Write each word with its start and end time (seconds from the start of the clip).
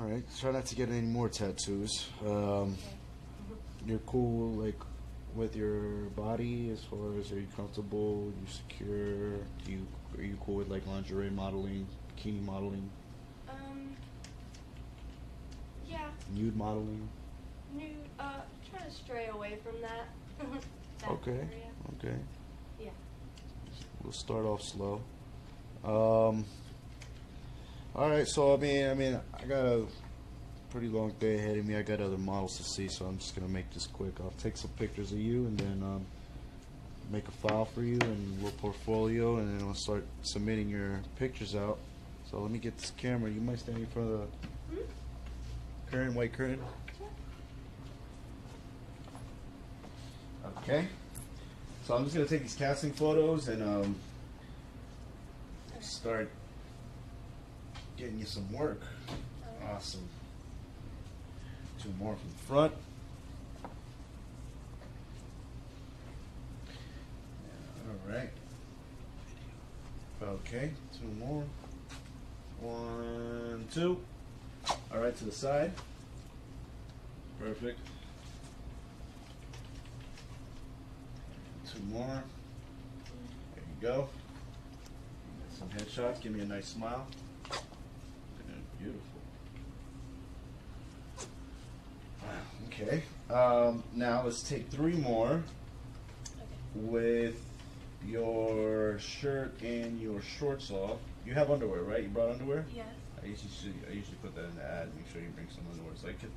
All 0.00 0.06
right. 0.06 0.22
Try 0.40 0.52
not 0.52 0.64
to 0.66 0.74
get 0.74 0.88
any 0.88 1.02
more 1.02 1.28
tattoos. 1.28 2.08
Um, 2.26 2.76
you're 3.86 3.98
cool, 4.00 4.52
like, 4.52 4.78
with 5.34 5.54
your 5.54 5.80
body 6.16 6.70
as 6.70 6.82
far 6.84 7.18
as 7.18 7.30
are 7.32 7.38
you 7.40 7.46
comfortable? 7.54 8.32
You 8.40 8.46
secure? 8.50 9.30
Do 9.64 9.72
you 9.72 9.86
are 10.18 10.22
you 10.24 10.36
cool 10.44 10.56
with 10.56 10.68
like 10.68 10.84
lingerie 10.88 11.30
modeling, 11.30 11.86
bikini 12.16 12.42
modeling, 12.44 12.90
Um. 13.48 13.94
Yeah. 15.88 16.08
nude 16.34 16.56
modeling? 16.56 17.08
Nude. 17.72 17.90
Uh. 18.18 18.40
Try 18.70 18.84
to 18.84 18.90
stray 18.90 19.28
away 19.28 19.58
from 19.62 19.80
that. 19.82 20.08
that 21.00 21.10
Okay. 21.10 21.30
area. 21.30 21.70
Okay. 21.98 22.16
Yeah. 22.80 22.90
We'll 24.02 24.12
start 24.12 24.44
off 24.46 24.62
slow. 24.62 25.00
Um, 25.84 26.44
all 27.94 28.08
right, 28.08 28.26
so 28.26 28.54
I 28.54 28.56
mean, 28.56 28.86
I 28.88 28.94
mean, 28.94 29.20
I 29.38 29.44
got 29.44 29.64
a 29.64 29.84
pretty 30.70 30.88
long 30.88 31.12
day 31.18 31.36
ahead 31.36 31.56
of 31.58 31.66
me. 31.66 31.76
I 31.76 31.82
got 31.82 32.00
other 32.00 32.16
models 32.18 32.56
to 32.58 32.62
see, 32.62 32.88
so 32.88 33.04
I'm 33.06 33.18
just 33.18 33.34
gonna 33.34 33.48
make 33.48 33.72
this 33.72 33.86
quick. 33.86 34.14
I'll 34.20 34.32
take 34.42 34.56
some 34.56 34.70
pictures 34.78 35.12
of 35.12 35.18
you 35.18 35.46
and 35.46 35.58
then 35.58 35.82
um, 35.82 36.04
make 37.10 37.26
a 37.26 37.32
file 37.32 37.64
for 37.64 37.82
you 37.82 37.98
and 38.00 38.40
a 38.40 38.44
little 38.44 38.58
portfolio, 38.60 39.36
and 39.38 39.58
then 39.60 39.66
I'll 39.66 39.74
start 39.74 40.04
submitting 40.22 40.68
your 40.68 41.00
pictures 41.18 41.56
out. 41.56 41.78
So 42.30 42.38
let 42.40 42.50
me 42.50 42.58
get 42.58 42.78
this 42.78 42.92
camera. 42.96 43.30
You 43.30 43.40
might 43.40 43.58
stand 43.58 43.78
in 43.78 43.86
front 43.86 44.10
of 44.10 44.18
the 44.20 44.26
Hmm? 44.76 44.82
curtain, 45.90 46.14
white 46.14 46.32
curtain. 46.32 46.60
Okay. 50.58 50.86
So 51.84 51.96
I'm 51.96 52.04
just 52.04 52.14
gonna 52.14 52.28
take 52.28 52.42
these 52.42 52.54
casting 52.54 52.92
photos 52.92 53.48
and 53.48 53.62
um, 53.62 53.96
start 55.80 56.30
getting 58.00 58.18
you 58.18 58.24
some 58.24 58.50
work. 58.50 58.80
Awesome. 59.70 60.08
Two 61.82 61.90
more 61.98 62.16
from 62.16 62.30
the 62.30 62.42
front. 62.44 62.72
All 67.86 68.12
right. 68.12 68.30
Okay, 70.22 70.70
two 70.98 71.24
more. 71.24 71.44
One, 72.62 73.66
two. 73.72 73.98
All 74.92 75.00
right, 75.00 75.16
to 75.16 75.24
the 75.24 75.32
side. 75.32 75.72
Perfect. 77.38 77.78
Two 81.70 81.82
more. 81.90 82.22
There 83.54 83.64
you 83.68 83.82
go. 83.82 84.08
Some 85.58 85.68
headshots. 85.68 86.22
Give 86.22 86.32
me 86.32 86.40
a 86.40 86.46
nice 86.46 86.68
smile. 86.68 87.06
Yeah, 88.80 88.90
Beautiful. 88.90 89.20
Wow, 92.22 92.28
Okay. 92.68 93.02
Um, 93.30 93.84
now 93.94 94.22
let's 94.24 94.42
take 94.48 94.68
three 94.70 94.94
more 94.96 95.42
Okay. 96.36 96.44
with 96.74 97.40
your 98.06 98.98
shirt 98.98 99.60
and 99.62 100.00
your 100.00 100.20
shorts 100.22 100.70
off. 100.70 100.98
You 101.26 101.34
have 101.34 101.50
underwear, 101.50 101.82
right? 101.82 102.02
You 102.02 102.08
brought 102.08 102.30
underwear? 102.30 102.64
Yes. 102.74 102.86
I 103.22 103.26
usually 103.26 103.74
I 103.88 103.92
usually 103.92 104.16
put 104.22 104.34
that 104.34 104.46
in 104.46 104.56
the 104.56 104.64
ad. 104.64 104.88
Make 104.96 105.10
sure 105.12 105.20
you 105.20 105.28
bring 105.28 105.48
some 105.50 105.64
underwear. 105.70 105.92
So 105.94 106.08
I 106.08 106.12
could 106.12 106.30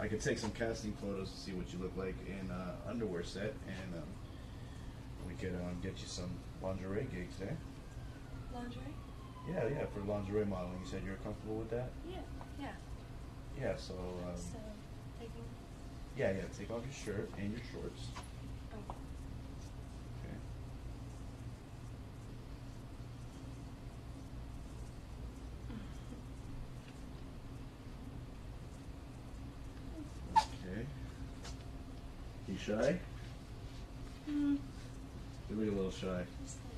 I 0.00 0.08
could 0.08 0.20
take 0.22 0.38
some 0.38 0.50
casting 0.52 0.92
photos 0.94 1.30
to 1.30 1.36
see 1.36 1.52
what 1.52 1.70
you 1.72 1.78
look 1.78 1.92
like 1.96 2.14
in 2.26 2.50
uh, 2.50 2.72
underwear 2.88 3.22
set, 3.22 3.52
and 3.68 3.94
um, 3.94 4.08
we 5.28 5.34
could 5.34 5.54
um, 5.54 5.76
get 5.82 5.92
you 6.00 6.06
some 6.06 6.30
lingerie 6.62 7.06
gigs 7.14 7.36
there. 7.38 7.56
Lingerie. 8.54 8.94
Yeah, 9.48 9.64
yeah, 9.68 9.86
for 9.86 10.00
lingerie 10.00 10.44
modeling. 10.44 10.80
You 10.84 10.86
said 10.86 11.02
you're 11.04 11.16
comfortable 11.16 11.56
with 11.56 11.70
that. 11.70 11.90
Yeah. 12.08 12.18
Yeah. 12.60 12.66
Yeah. 13.60 13.76
So 13.76 13.94
um, 13.94 14.36
So 14.36 14.58
taking. 15.18 15.44
yeah, 16.16 16.32
yeah. 16.32 16.42
Take 16.56 16.70
off 16.70 16.82
your 16.84 17.14
shirt 17.14 17.30
and 17.38 17.50
your 17.52 17.60
shorts. 17.72 18.08
Oh. 18.74 18.94
Okay. 20.24 20.36
Okay. 30.68 30.86
You 32.48 32.56
shy? 32.58 32.98
Hmm. 34.26 34.56
You 35.48 35.56
look 35.56 35.68
a 35.72 35.76
little 35.76 35.90
shy. 35.90 36.24
Just 36.42 36.58
a 36.58 36.68
little. 36.68 36.69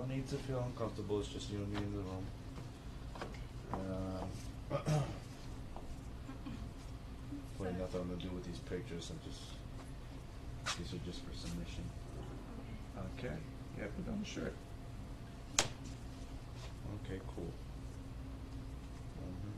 No 0.00 0.06
need 0.14 0.26
to 0.28 0.36
feel 0.36 0.64
uncomfortable. 0.66 1.20
It's 1.20 1.28
just 1.28 1.50
you 1.50 1.58
and 1.58 1.72
me 1.72 1.78
in 1.78 1.92
the 1.92 1.98
room. 1.98 2.26
Um, 3.74 4.28
Really 7.58 7.74
nothing 7.74 8.08
to 8.08 8.16
do 8.16 8.30
with 8.34 8.44
these 8.46 8.58
pictures. 8.60 9.10
I'm 9.12 9.20
just 9.28 9.42
these 10.78 10.94
are 10.94 11.04
just 11.04 11.20
for 11.26 11.34
submission. 11.36 11.84
Okay. 13.18 13.34
Yeah, 13.78 13.84
put 13.96 14.10
on 14.10 14.20
the 14.20 14.26
shirt. 14.26 14.54
Okay, 17.04 17.20
cool. 17.36 17.52
Mhm. 19.20 19.52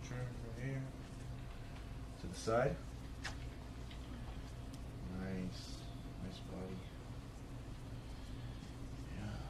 Picture 0.00 0.14
right 0.14 0.64
here. 0.64 0.82
To 2.22 2.26
the 2.26 2.34
side. 2.34 2.74
Nice. 5.20 5.62
Nice 6.24 6.40
body. 6.48 6.78
Yeah. 9.16 9.40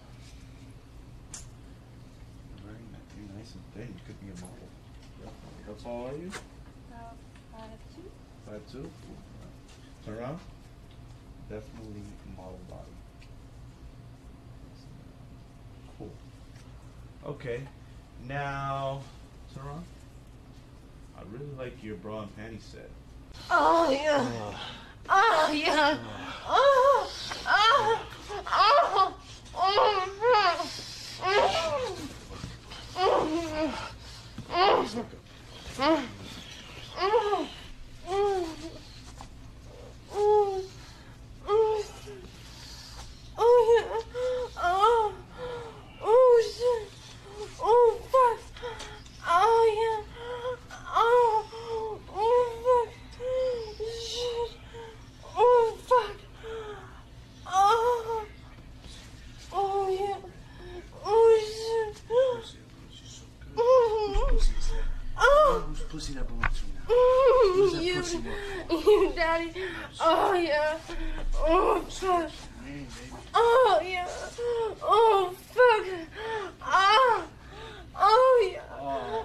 Very 2.65 2.83
nice. 2.91 3.09
You're 3.17 3.37
nice 3.39 3.53
and 3.55 3.65
thin. 3.75 3.95
You 3.95 4.03
could 4.07 4.21
be 4.21 4.27
a 4.27 4.35
model. 4.35 4.69
Definitely. 5.23 5.63
How 5.67 5.75
tall 5.87 6.09
are 6.09 6.17
you? 6.17 6.31
Uh, 6.93 6.97
About 6.97 7.17
five 7.53 7.79
two. 7.95 8.11
Five 8.51 8.63
two. 8.73 8.91
Turn 10.05 10.19
around. 10.19 10.41
Definitely 11.49 12.03
model 12.37 12.59
body. 12.69 12.97
Cool. 15.99 16.11
Okay. 17.27 17.61
Now, 18.27 19.03
turn 19.55 19.67
around. 19.67 19.85
I 21.19 21.23
really 21.33 21.53
like 21.57 21.83
your 21.83 21.97
bra 21.97 22.23
and 22.23 22.37
panty 22.37 22.61
set. 22.61 22.91
Oh 23.51 23.91
yeah. 23.91 24.29
Oh, 24.39 24.55
oh 25.09 25.53
yeah. 25.53 25.99
Oh. 26.49 27.11
Oh. 27.47 28.01
Oh. 28.37 29.15
Oh. 57.59 58.27
Oh 59.53 59.89
yeah. 59.89 60.17
Oh 61.05 61.31
shit. 61.41 61.97
She's 62.91 63.11
so 63.11 63.25
good. 63.41 63.57
Whose 63.57 64.31
pussy 64.31 64.55
is 64.59 64.69
that? 64.69 64.85
Oh. 65.19 65.65
Whose 65.69 65.81
pussy 65.83 66.13
that 66.15 66.27
belong 66.27 66.43
to 66.43 66.49
now? 66.75 67.96
That 68.07 68.15
you, 68.15 68.21
boy? 68.21 68.77
you, 68.91 69.13
daddy. 69.17 69.53
Oh 70.01 70.33
yeah. 70.35 70.79
Oh 71.35 71.81
fuck. 71.89 72.31
Oh 73.35 73.81
yeah. 73.85 74.07
Oh 74.83 75.35
fuck. 75.53 75.87
Ah. 76.63 77.25
Oh 77.97 78.51
yeah. 78.53 78.61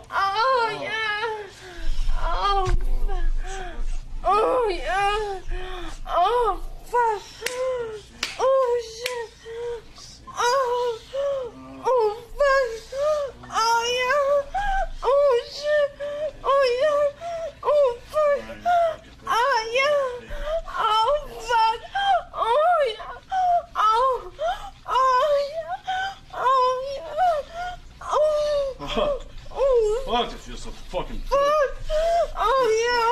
Oh 0.09 0.79
yeah. 0.81 1.47
Oh 2.17 2.65
fuck. 3.05 3.23
Oh 4.23 4.69
yeah. 4.73 5.39
Oh 6.07 6.59
fuck. 6.85 7.60
So 30.61 30.69
fucking. 30.69 31.17
Fuck. 31.25 31.39
Oh 32.43 32.65
yeah. 32.85 33.10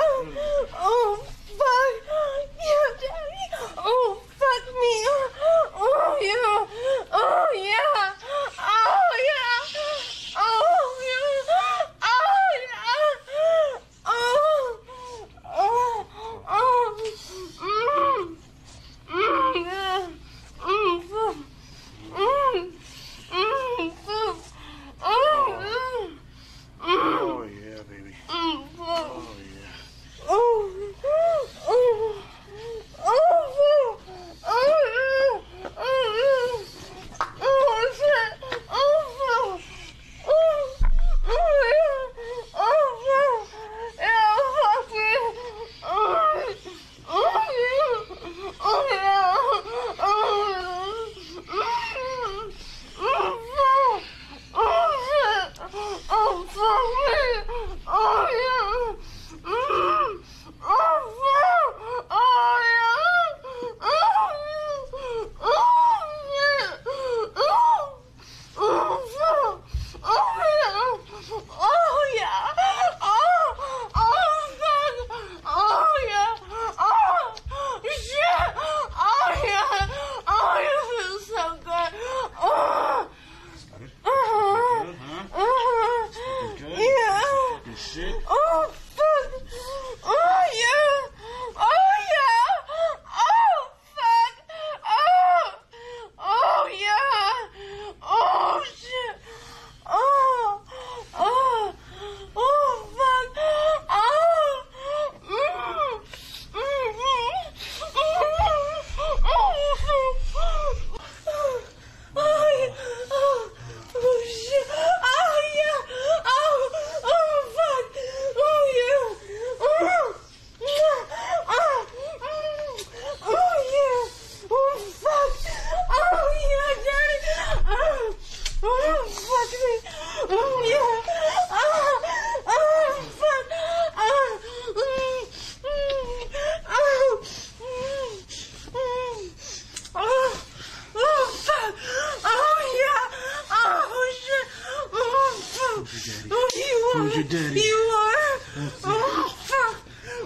Your 147.19 147.27
daddy? 147.27 147.60
You 147.60 147.75
are. 147.75 148.39
That's 148.56 148.80
it. 148.80 148.86
Oh, 148.86 149.27
fuck. 149.44 149.75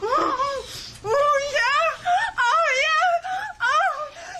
Oh, 0.03 0.65
oh, 1.05 1.35
yeah. 1.53 1.85
Oh, 2.37 2.67
yeah. 2.83 3.09
Oh, 3.61 3.95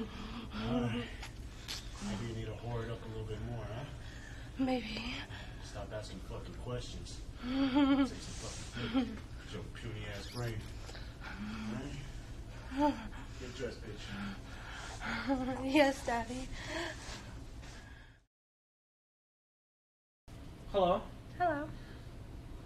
Alright. 0.74 0.92
Maybe 2.08 2.30
you 2.30 2.36
need 2.36 2.46
to 2.46 2.52
whore 2.66 2.86
it 2.86 2.92
up 2.92 3.00
a 3.06 3.10
little 3.10 3.26
bit 3.28 3.40
more, 3.50 3.66
huh? 3.76 3.84
Maybe. 4.58 5.16
Stop 5.70 5.92
asking 5.98 6.22
fucking 6.30 6.56
questions. 6.64 7.18
Take 7.44 7.52
some 7.52 8.36
fucking 8.40 8.92
flick. 8.92 9.08
Your 9.52 9.64
puny 9.74 10.06
ass 10.18 10.28
brain. 10.28 10.56
Alright? 12.80 12.96
Get 13.42 13.56
dressed, 13.58 13.80
bitch. 13.84 14.06
yes, 15.66 16.06
Daddy. 16.06 16.48
Hello. 20.82 21.00
Hello. 21.38 21.68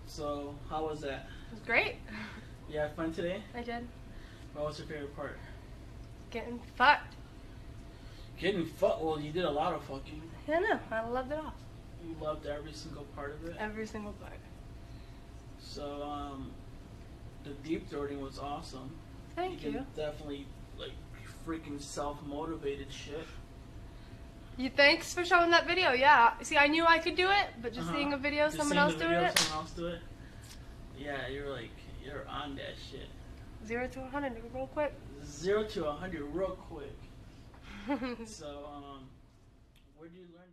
So, 0.05 0.55
how 0.69 0.85
was 0.85 1.01
that? 1.01 1.27
It 1.51 1.55
was 1.55 1.59
great. 1.65 1.95
You 2.71 2.79
had 2.79 2.95
fun 2.95 3.11
today? 3.11 3.43
I 3.53 3.61
did. 3.61 3.85
What 4.53 4.67
was 4.67 4.79
your 4.79 4.87
favorite 4.87 5.13
part? 5.17 5.37
Getting 6.31 6.61
fucked. 6.77 7.13
Getting 8.39 8.67
fucked. 8.67 9.03
Well, 9.03 9.19
you 9.19 9.33
did 9.33 9.43
a 9.43 9.51
lot 9.51 9.73
of 9.73 9.83
fucking. 9.83 10.21
Yeah, 10.47 10.59
no, 10.59 10.79
I 10.91 11.05
loved 11.05 11.33
it 11.33 11.39
all. 11.39 11.53
You 12.07 12.15
loved 12.21 12.45
every 12.45 12.71
single 12.71 13.03
part 13.17 13.33
of 13.33 13.49
it. 13.49 13.57
Every 13.59 13.85
single 13.85 14.13
part. 14.13 14.39
So, 15.59 16.01
um, 16.01 16.51
the 17.43 17.49
deep 17.67 17.89
throating 17.89 18.21
was 18.21 18.39
awesome. 18.39 18.91
Thank 19.35 19.61
you. 19.61 19.71
you. 19.71 19.77
Can 19.79 19.87
definitely 19.93 20.47
like 20.79 20.93
freaking 21.45 21.81
self 21.81 22.23
motivated 22.25 22.93
shit. 22.93 23.27
You 24.57 24.69
thanks 24.69 25.13
for 25.13 25.25
showing 25.25 25.51
that 25.51 25.67
video. 25.67 25.91
Yeah. 25.91 26.33
See, 26.41 26.57
I 26.57 26.67
knew 26.67 26.85
I 26.85 26.97
could 26.99 27.15
do 27.15 27.29
it, 27.29 27.47
but 27.61 27.73
just 27.73 27.87
Uh-huh. 27.87 27.97
seeing 27.97 28.13
a 28.13 28.17
video 28.17 28.45
Just 28.45 28.57
someone 28.57 28.77
else 28.77 28.93
doing 28.95 29.11
it, 29.11 29.37
Someone 29.37 29.59
else 29.65 29.71
do 29.71 29.87
it. 29.87 30.01
Yeah, 30.97 31.27
you're 31.27 31.49
like 31.49 31.71
you're 32.03 32.25
on 32.27 32.55
that 32.55 32.75
shit. 32.89 33.09
zero 33.65 33.87
to 33.87 33.99
a 33.99 34.03
100 34.07 34.41
real 34.53 34.67
quick. 34.67 34.93
Zero 35.25 35.63
to 35.65 35.85
a 35.87 35.91
hundred 35.93 36.21
real 36.33 36.57
quick. 36.69 36.93
So, 38.27 38.65
um, 38.73 39.09
where 39.97 40.07
do 40.09 40.15
you 40.15 40.25
learn 40.33 40.44